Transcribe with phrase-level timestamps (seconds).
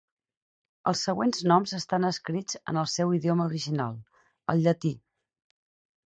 [0.91, 3.93] Els següents noms estan escrits en el seu idioma original,
[4.55, 4.93] el llatí.